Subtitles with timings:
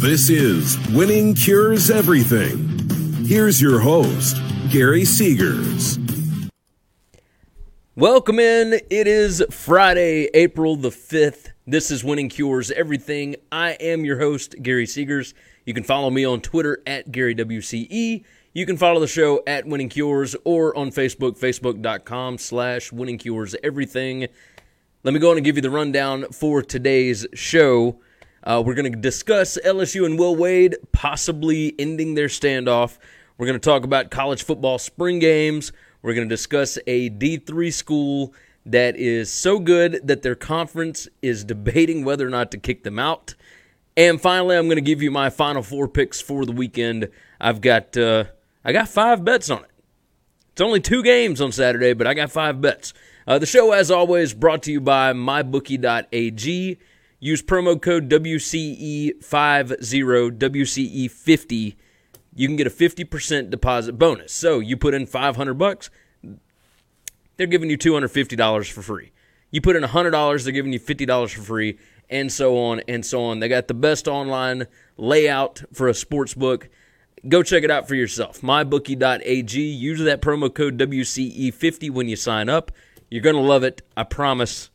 [0.00, 2.68] This is Winning Cures Everything.
[3.26, 4.36] Here's your host,
[4.70, 5.98] Gary Seegers.
[7.96, 8.74] Welcome in.
[8.90, 11.48] It is Friday, April the 5th.
[11.66, 13.34] This is Winning Cures Everything.
[13.50, 15.34] I am your host, Gary Seegers.
[15.66, 18.22] You can follow me on Twitter at GaryWCE.
[18.54, 23.56] You can follow the show at Winning Cures or on Facebook, facebook.com slash Winning Cures
[23.64, 24.28] Everything.
[25.02, 27.98] Let me go on and give you the rundown for today's show.
[28.44, 32.98] Uh, we're going to discuss LSU and Will Wade possibly ending their standoff.
[33.36, 35.72] We're going to talk about college football spring games.
[36.02, 38.34] We're going to discuss a D3 school
[38.66, 42.98] that is so good that their conference is debating whether or not to kick them
[42.98, 43.34] out.
[43.96, 47.08] And finally, I'm going to give you my final four picks for the weekend.
[47.40, 48.24] I've got uh,
[48.64, 49.70] I got five bets on it.
[50.52, 52.94] It's only two games on Saturday, but I got five bets.
[53.26, 56.78] Uh, the show, as always, brought to you by mybookie.ag.
[57.20, 59.18] Use promo code WCE50,
[60.38, 61.76] WCE50.
[62.34, 64.32] You can get a 50% deposit bonus.
[64.32, 65.90] So you put in 500 bucks,
[67.36, 69.10] they're giving you $250 for free.
[69.50, 71.78] You put in $100, they're giving you $50 for free,
[72.10, 73.40] and so on and so on.
[73.40, 76.68] They got the best online layout for a sports book.
[77.26, 78.42] Go check it out for yourself.
[78.42, 79.60] MyBookie.ag.
[79.60, 82.70] Use that promo code WCE50 when you sign up.
[83.10, 83.82] You're going to love it.
[83.96, 84.70] I promise.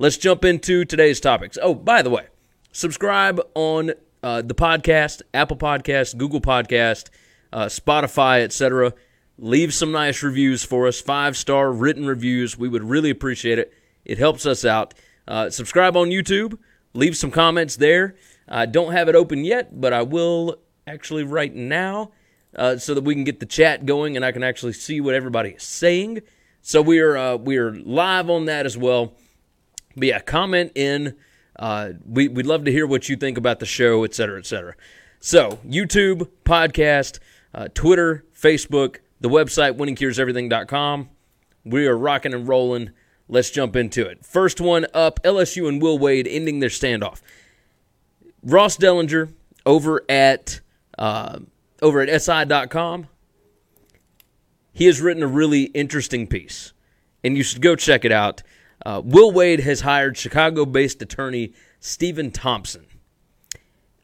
[0.00, 1.58] Let's jump into today's topics.
[1.60, 2.28] Oh, by the way,
[2.70, 7.10] subscribe on uh, the podcast, Apple Podcast, Google Podcast,
[7.52, 8.94] uh, Spotify, etc.
[9.38, 12.56] Leave some nice reviews for us, five star written reviews.
[12.56, 13.74] We would really appreciate it.
[14.04, 14.94] It helps us out.
[15.26, 16.58] Uh, subscribe on YouTube.
[16.94, 18.14] Leave some comments there.
[18.46, 22.12] I don't have it open yet, but I will actually right now
[22.54, 25.16] uh, so that we can get the chat going and I can actually see what
[25.16, 26.20] everybody is saying.
[26.62, 29.14] So we are uh, we are live on that as well.
[29.98, 31.16] But yeah, comment in.
[31.56, 34.46] Uh, we, we'd love to hear what you think about the show, et cetera, et
[34.46, 34.74] cetera.
[35.20, 37.18] So, YouTube, podcast,
[37.52, 41.08] uh, Twitter, Facebook, the website, winningcureseverything.com.
[41.64, 42.90] We are rocking and rolling.
[43.28, 44.24] Let's jump into it.
[44.24, 47.20] First one up LSU and Will Wade ending their standoff.
[48.42, 49.32] Ross Dellenger
[49.66, 50.60] over at
[50.96, 51.40] uh,
[51.82, 53.08] over at SI.com.
[54.72, 56.72] He has written a really interesting piece,
[57.24, 58.42] and you should go check it out.
[58.84, 62.86] Uh, Will Wade has hired Chicago based attorney Stephen Thompson.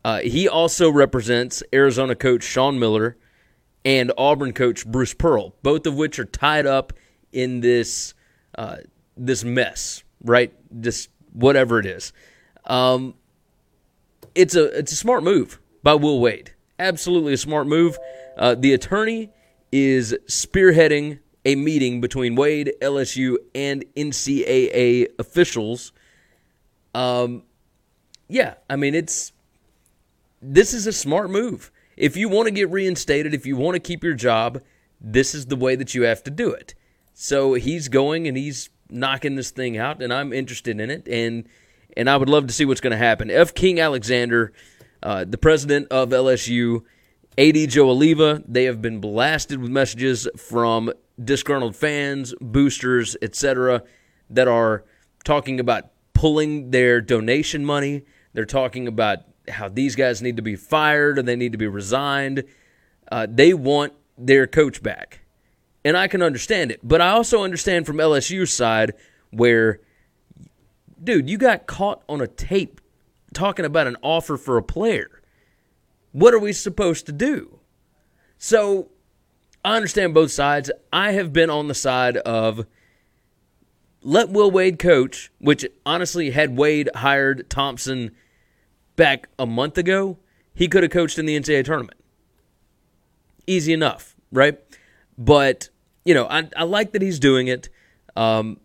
[0.04, 3.16] Uh, he also represents Arizona coach Sean Miller
[3.84, 6.92] and Auburn coach Bruce Pearl, both of which are tied up
[7.32, 8.14] in this
[8.56, 8.76] uh,
[9.16, 10.52] this mess, right?
[10.70, 12.12] This whatever it is.
[12.66, 13.14] Um,
[14.34, 16.52] it's a it's a smart move by Will Wade.
[16.78, 17.98] Absolutely a smart move.
[18.36, 19.30] Uh, the attorney
[19.70, 25.92] is spearheading a meeting between Wade, LSU, and NCAA officials.
[26.94, 27.42] Um,
[28.28, 29.32] yeah, I mean it's
[30.40, 31.70] this is a smart move.
[31.96, 34.62] If you want to get reinstated, if you want to keep your job,
[35.00, 36.74] this is the way that you have to do it.
[37.12, 41.48] So he's going and he's knocking this thing out, and I'm interested in it, and
[41.96, 43.30] and I would love to see what's going to happen.
[43.30, 43.54] F.
[43.54, 44.52] King Alexander,
[45.02, 46.82] uh, the president of LSU,
[47.36, 53.82] AD Joe Alleva, they have been blasted with messages from disgruntled fans, boosters, etc.,
[54.30, 54.84] that are
[55.24, 58.04] talking about pulling their donation money.
[58.34, 61.66] They're talking about how these guys need to be fired or they need to be
[61.66, 62.44] resigned.
[63.10, 65.20] Uh, they want their coach back.
[65.84, 66.80] And I can understand it.
[66.82, 68.94] But I also understand from LSU's side
[69.30, 69.80] where,
[71.02, 72.80] dude, you got caught on a tape
[73.34, 75.20] talking about an offer for a player.
[76.14, 77.58] What are we supposed to do?
[78.38, 78.90] So
[79.64, 80.70] I understand both sides.
[80.92, 82.66] I have been on the side of
[84.00, 88.12] let Will Wade coach, which honestly, had Wade hired Thompson
[88.94, 90.18] back a month ago,
[90.54, 91.98] he could have coached in the NCAA tournament.
[93.48, 94.60] Easy enough, right?
[95.18, 95.68] But,
[96.04, 97.68] you know, I, I like that he's doing it.
[98.14, 98.60] Um,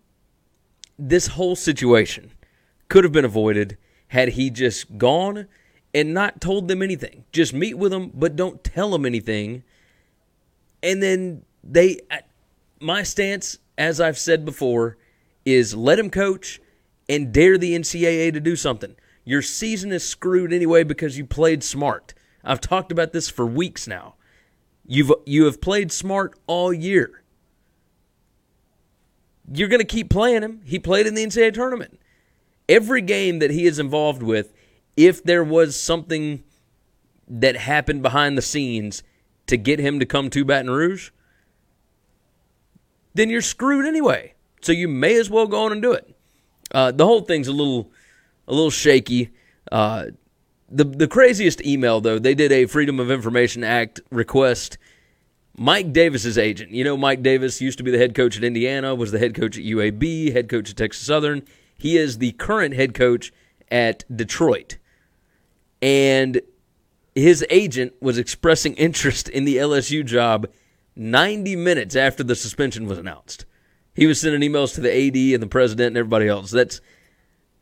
[1.00, 2.32] this whole situation
[2.90, 3.76] could have been avoided
[4.10, 5.48] had he just gone
[5.94, 7.26] and not told them anything.
[7.32, 9.64] Just meet with them, but don't tell them anything
[10.82, 12.00] and then they,
[12.80, 14.98] my stance, as I've said before,
[15.46, 16.62] is let him coach
[17.08, 18.96] and dare the NCAA to do something.
[19.26, 22.14] Your season is screwed anyway because you played Smart.
[22.44, 24.16] I've talked about this for weeks now.
[24.86, 27.24] You've you have played Smart all year.
[29.52, 30.62] You're going to keep playing him.
[30.64, 32.00] He played in the NCAA tournament.
[32.68, 34.54] Every game that he is involved with,
[35.00, 36.44] if there was something
[37.28, 39.02] that happened behind the scenes,
[39.48, 41.10] to get him to come to Baton Rouge,
[43.14, 44.34] then you're screwed anyway.
[44.62, 46.16] So you may as well go on and do it.
[46.72, 47.92] Uh, the whole thing's a little,
[48.48, 49.32] a little shaky.
[49.72, 50.08] Uh,
[50.70, 54.78] the the craziest email though, they did a Freedom of Information Act request.
[55.58, 58.94] Mike Davis's agent, you know, Mike Davis used to be the head coach at Indiana,
[58.94, 61.42] was the head coach at UAB, head coach at Texas Southern.
[61.78, 63.34] He is the current head coach
[63.72, 64.78] at Detroit.
[65.82, 66.42] And
[67.16, 70.48] his agent was expressing interest in the LSU job
[70.96, 73.46] 90 minutes after the suspension was announced.
[73.94, 76.52] He was sending emails to the AD and the president and everybody else.
[76.52, 76.82] That's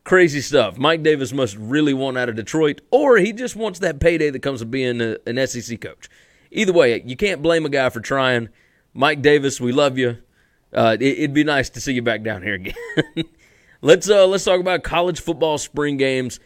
[0.04, 0.78] crazy stuff.
[0.78, 4.40] Mike Davis must really want out of Detroit, or he just wants that payday that
[4.40, 6.08] comes with being a, an SEC coach.
[6.50, 8.48] Either way, you can't blame a guy for trying.
[8.94, 10.18] Mike Davis, we love you.
[10.72, 12.74] Uh, it, would be nice to see you back down here again.
[13.82, 16.40] let's uh, let's talk about college football spring games.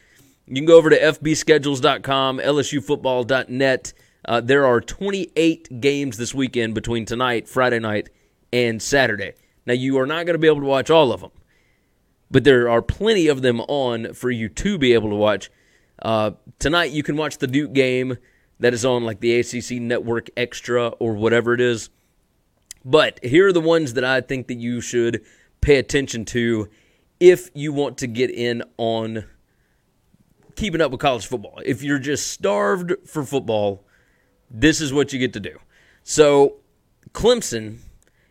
[0.46, 3.92] You can go over to fbschedules.com, lsufootball.net.
[4.24, 8.10] Uh, there are 28 games this weekend between tonight, Friday night,
[8.52, 9.34] and Saturday.
[9.66, 11.30] Now, you are not going to be able to watch all of them,
[12.30, 15.50] but there are plenty of them on for you to be able to watch.
[16.00, 18.18] Uh, tonight, you can watch the Duke game
[18.58, 21.90] that is on like the ACC Network Extra or whatever it is.
[22.84, 25.24] But here are the ones that I think that you should
[25.60, 26.68] pay attention to
[27.20, 29.24] if you want to get in on
[30.56, 31.60] keeping up with college football.
[31.64, 33.84] If you're just starved for football,
[34.50, 35.58] this is what you get to do.
[36.02, 36.56] So,
[37.12, 37.78] Clemson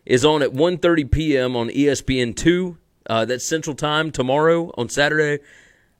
[0.04, 1.56] is on at 1:30 p.m.
[1.56, 2.76] on ESPN2.
[3.06, 5.42] Uh, that's Central Time tomorrow on Saturday.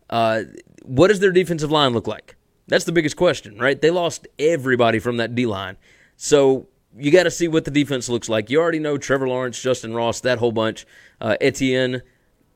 [0.09, 0.43] Uh,
[0.85, 2.37] what does their defensive line look like?
[2.69, 3.81] That's the biggest question, right?
[3.81, 5.77] They lost everybody from that D line.
[6.17, 8.51] So you got to see what the defense looks like.
[8.51, 10.87] You already know Trevor Lawrence, Justyn Ross, that whole bunch,
[11.21, 12.03] uh, Etienne.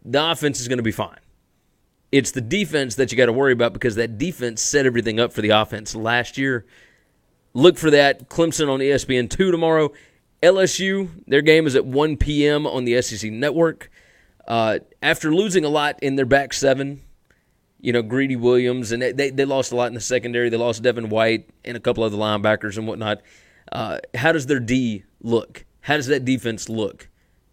[0.04, 1.18] The offense is going to be fine.
[2.16, 5.34] It's the defense that you got to worry about because that defense set everything up
[5.34, 6.64] for the offense last year.
[7.52, 8.30] Look for that.
[8.30, 9.92] Clemson on ESPN 2 tomorrow.
[10.42, 12.66] LSU, their game is at 1 p.m.
[12.66, 13.90] on the SEC network.
[14.48, 17.02] Uh, after losing a lot in their back seven,
[17.82, 20.48] you know, Greedy Williams, and they, they lost a lot in the secondary.
[20.48, 23.20] They lost Devin White and a couple of the linebackers and whatnot.
[23.70, 25.66] Uh, how does their D look?
[25.80, 27.10] How does that defense look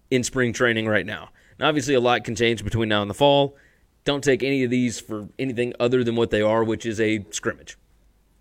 [0.09, 1.31] in spring training right now?
[1.59, 3.57] And obviously, a lot can change between now and the fall.
[4.05, 7.25] Don't take any of these for anything other than what they are, which is a
[7.31, 7.77] scrimmage.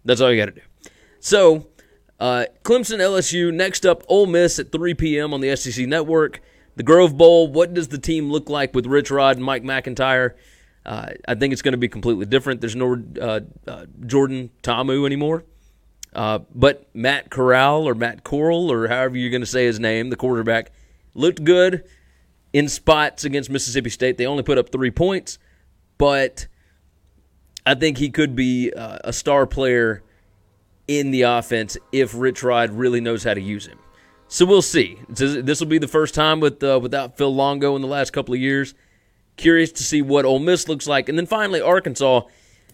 [0.04, 0.90] That's all you got to do.
[1.20, 1.68] So,
[2.18, 5.32] uh, Clemson LSU next up, Ole Miss at 3 p.m.
[5.32, 6.40] on the SEC Network.
[6.74, 7.48] The Grove Bowl.
[7.48, 10.36] What does the team look like with Rich Rod and Mike MacIntyre?
[10.84, 12.60] Uh, I think it's going to be completely different.
[12.60, 15.44] There's no uh, uh, Jordan Ta'amu anymore.
[16.14, 20.10] Uh, but Matt Corral or Matt Corral or however you're going to say his name,
[20.10, 20.72] the quarterback,
[21.14, 21.84] looked good
[22.52, 24.18] in spots against Mississippi State.
[24.18, 25.38] They only put up three points,
[26.02, 26.48] but
[27.64, 30.02] I think he could be uh, a star player
[30.88, 33.78] in the offense if Rich Rod really knows how to use him.
[34.26, 34.98] So we'll see.
[35.08, 38.34] This will be the first time with uh, without Phil Longo in the last couple
[38.34, 38.74] of years.
[39.36, 41.08] Curious to see what Ole Miss looks like.
[41.08, 42.22] And then finally, Arkansas,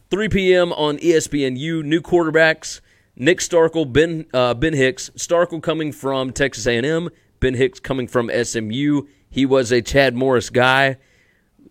[0.08, 0.72] 3 p.m.
[0.72, 1.84] on ESPNU.
[1.84, 2.80] New quarterbacks,
[3.14, 5.10] Nick Starkel, Ben, uh, ben Hicks.
[5.16, 7.10] Starkel coming from Texas A&M,
[7.40, 9.02] Ben Hicks coming from SMU.
[9.28, 10.96] He was a Chad Morris guy.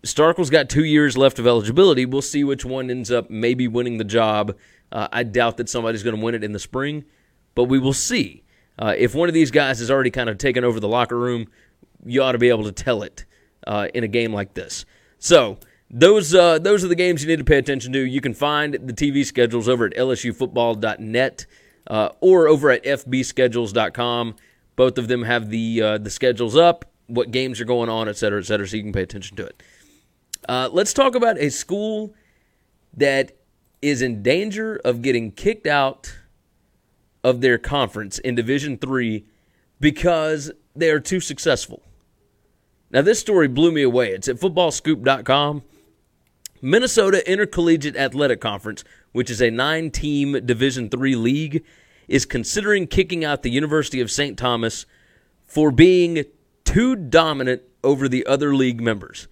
[0.02, 2.06] Starkel's got two years left of eligibility.
[2.06, 4.56] We'll see which one ends up maybe winning the job.
[4.90, 7.04] Uh, I doubt that somebody's going to win it in the spring,
[7.54, 8.44] but we will see.
[8.78, 11.48] Uh, if one of these guys has already kind of taken over the locker room,
[12.04, 13.24] you ought to be able to tell it
[13.66, 14.84] uh, in a game like this.
[15.18, 15.58] So
[15.90, 17.98] those uh, those are the games you need to pay attention to.
[17.98, 21.46] You can find the TV schedules over at lsufootball.net
[21.88, 24.36] uh, or over at fbschedules.com.
[24.76, 28.16] Both of them have the uh, the schedules up, what games are going on, et
[28.16, 29.60] cetera, et cetera, so you can pay attention to it.
[30.48, 32.14] Uh, let's talk about a school
[32.96, 33.32] that
[33.82, 36.18] is in danger of getting kicked out
[37.22, 39.26] of their conference in Division Three
[39.78, 41.82] because they are too successful.
[42.90, 44.12] Now, this story blew me away.
[44.12, 45.62] It's at footballscoop.com.
[46.62, 51.64] Minnesota Intercollegiate Athletic Conference, which is a nine team Division III league,
[52.08, 54.38] is considering kicking out the University of St.
[54.38, 54.86] Thomas
[55.44, 56.24] for being
[56.64, 59.28] too dominant over the other league members.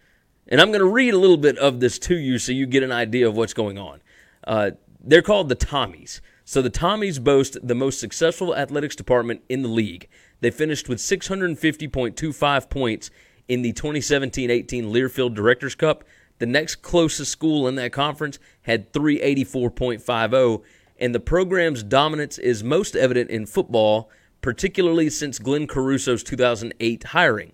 [0.49, 2.83] And I'm going to read a little bit of this to you so you get
[2.83, 4.01] an idea of what's going on.
[4.45, 6.21] Uh, they're called the Tommies.
[6.45, 10.09] So the Tommies boast the most successful athletics department in the league.
[10.41, 13.11] They finished with 650.25 points
[13.49, 16.05] in the 2017 18 Learfield Directors Cup.
[16.39, 20.63] The next closest school in that conference had 384.50,
[20.99, 24.11] and the program's dominance is most evident in football,
[24.43, 27.53] particularly since Glenn Caruso's 2008 hiring.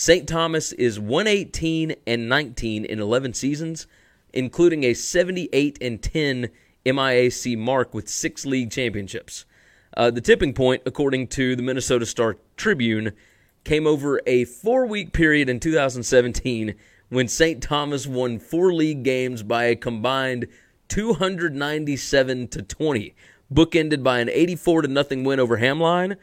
[0.00, 0.28] St.
[0.28, 3.88] Thomas is 118 and 19 in 11 seasons,
[4.32, 6.50] including a 78 and 10
[6.86, 9.44] MIAC mark with six league championships.
[9.96, 13.10] Uh, the tipping point, according to the Minnesota Star Tribune,
[13.64, 16.76] came over a four week period in 2017
[17.08, 17.60] when St.
[17.60, 20.46] Thomas won four league games by a combined
[20.90, 23.16] 297 to 20,
[23.52, 26.16] bookended by an 84 to nothing win over Hamline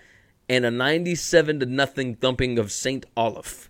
[0.48, 3.06] and a 97 to nothing thumping of St.
[3.18, 3.70] Olaf.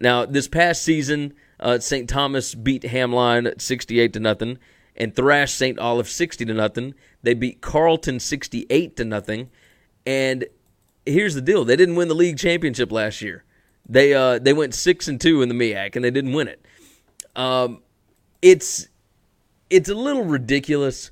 [0.00, 2.08] Now, this past season, uh, St.
[2.08, 4.58] Thomas beat Hamline 68 to nothing
[4.96, 5.78] and thrashed St.
[5.78, 6.94] Olaf 60 to nothing.
[7.22, 9.50] They beat Carleton 68 to nothing.
[10.06, 10.46] And
[11.06, 13.44] here's the deal: they didn't win the league championship last year.
[13.88, 16.64] They uh, they went six and two in the MIAC, and they didn't win it.
[17.36, 17.82] Um,
[18.42, 18.88] it's
[19.70, 21.10] it's a little ridiculous.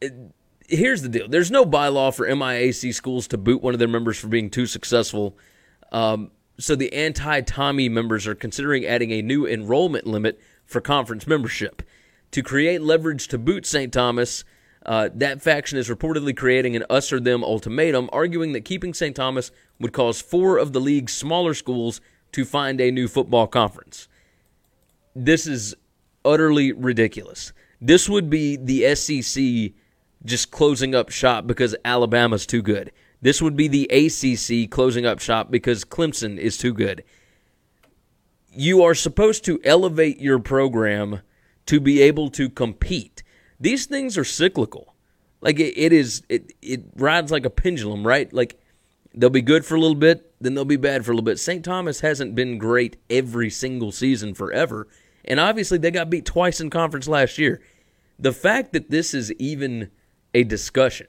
[0.00, 0.12] It,
[0.72, 4.18] here's the deal: there's no bylaw for MIAC schools to boot one of their members
[4.18, 5.36] for being too successful.
[5.92, 11.82] Um, so the anti-Tommy members are considering adding a new enrollment limit for conference membership
[12.30, 13.92] to create leverage to boot St.
[13.92, 14.44] Thomas.
[14.84, 19.14] Uh, that faction is reportedly creating an us or them ultimatum, arguing that keeping St.
[19.14, 22.00] Thomas would cause four of the league's smaller schools
[22.32, 24.08] to find a new football conference.
[25.14, 25.76] This is
[26.24, 27.52] utterly ridiculous.
[27.80, 29.72] This would be the SEC
[30.24, 32.92] just closing up shop because Alabama's too good.
[33.20, 37.04] This would be the ACC closing up shop because Clemson is too good.
[38.54, 41.20] You are supposed to elevate your program
[41.66, 43.22] to be able to compete.
[43.60, 44.94] These things are cyclical.
[45.40, 48.32] Like it, it is, it, it rides like a pendulum, right?
[48.32, 48.60] Like
[49.14, 51.38] they'll be good for a little bit, then they'll be bad for a little bit.
[51.38, 51.64] St.
[51.64, 54.88] Thomas hasn't been great every single season forever.
[55.24, 57.62] And obviously, they got beat twice in conference last year.
[58.18, 59.90] The fact that this is even
[60.34, 61.06] a discussion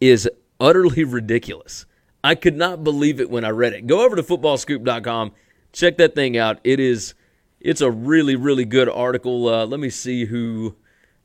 [0.00, 0.28] is
[0.60, 1.86] utterly ridiculous.
[2.22, 3.86] I could not believe it when I read it.
[3.86, 5.32] Go over to footballscoop.com,
[5.72, 6.58] check that thing out.
[6.64, 7.14] It is
[7.60, 9.48] it's a really really good article.
[9.48, 10.76] Uh, let me see who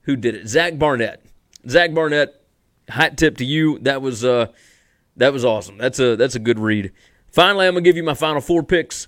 [0.02, 0.48] who did it.
[0.48, 1.24] Zach Barnett.
[1.68, 2.40] Zach Barnett.
[2.90, 3.80] Hat tip to you.
[3.80, 4.48] That was uh
[5.16, 5.78] that was awesome.
[5.78, 6.92] That's a that's a good read.
[7.30, 9.08] Finally, I'm gonna give you my final four picks.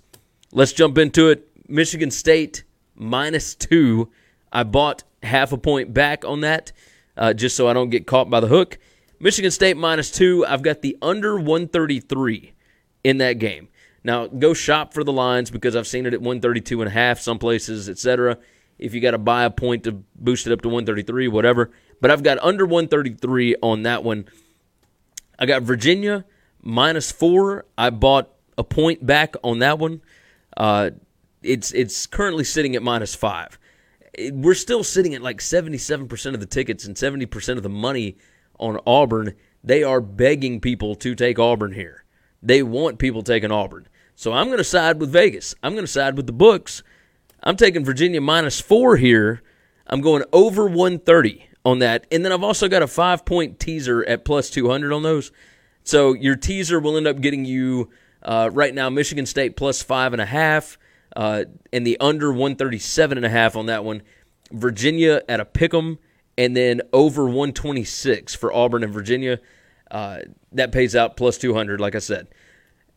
[0.52, 1.50] Let's jump into it.
[1.68, 2.64] Michigan State
[2.96, 4.10] minus two.
[4.52, 6.72] I bought half a point back on that
[7.18, 8.78] uh, just so I don't get caught by the hook.
[9.20, 10.46] Michigan State minus two.
[10.46, 12.54] I've got the under 133
[13.04, 13.70] in that game.
[14.04, 17.20] Now, go shop for the lines because I've seen it at 132 and a half
[17.20, 18.38] some places, etc.
[18.78, 21.72] If you got to buy a point to boost it up to 133, whatever.
[22.02, 24.26] But I've got under 133 on that one.
[25.40, 26.26] I got Virginia
[26.62, 27.66] minus four.
[27.78, 30.02] I bought a point back on that one.
[30.56, 30.92] Uh,
[31.42, 33.58] it's it's currently sitting at minus five.
[34.32, 38.18] We're still sitting at like 77% of the tickets and 70% of the money
[38.60, 39.36] on Auburn.
[39.64, 42.06] They are begging people to take Auburn here.
[42.42, 43.88] They want people taking Auburn.
[44.16, 45.56] So I'm going to side with Vegas.
[45.62, 46.84] I'm going to side with the books.
[47.44, 49.42] I'm taking Virginia minus four here.
[49.88, 52.06] I'm going over 130 on that.
[52.12, 55.32] And then I've also got a five point teaser at plus 200 on those.
[55.84, 57.90] So your teaser will end up getting you
[58.24, 60.78] uh, right now Michigan State plus five and a half
[61.16, 64.02] uh, and the under 137 and a half on that one.
[64.52, 65.98] Virginia at a pick'em,
[66.38, 69.40] and then over 126 for Auburn and Virginia.
[69.90, 70.20] Uh,
[70.52, 72.28] that pays out plus 200, like I said.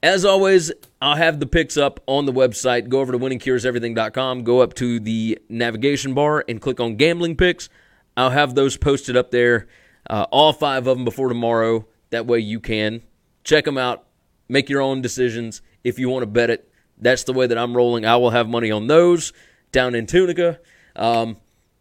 [0.02, 0.70] As always,
[1.02, 2.88] I'll have the picks up on the website.
[2.88, 7.68] Go over to winningcureseverything.com, go up to the navigation bar, and click on gambling picks.
[8.16, 9.66] I'll have those posted up there,
[10.08, 11.86] uh, all five of them before tomorrow.
[12.10, 13.02] That way you can
[13.44, 14.06] check them out,
[14.48, 15.62] make your own decisions.
[15.82, 16.70] If you want to bet it,
[17.00, 18.04] that's the way that I'm rolling.
[18.04, 19.32] I will have money on those
[19.72, 20.58] down in Tunica.
[20.96, 21.36] Um,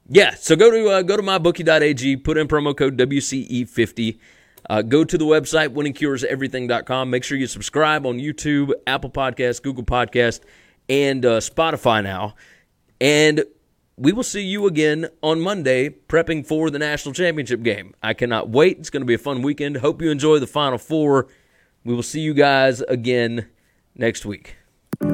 [0.10, 4.20] yeah, so go to uh, go to mybookie.ag, put in promo code WCE50.
[4.70, 7.10] Uh, go to the website winningcureseverything.com.
[7.10, 10.42] Make sure you subscribe on YouTube, Apple Podcast, Google Podcast,
[10.90, 12.36] and uh, Spotify now.
[13.00, 13.44] And
[13.96, 17.96] we will see you again on Monday prepping for the national championship game.
[18.04, 18.78] I cannot wait.
[18.78, 19.78] It's going to be a fun weekend.
[19.78, 21.28] Hope you enjoy the final four.
[21.84, 23.48] We will see you guys again
[23.96, 24.58] next week.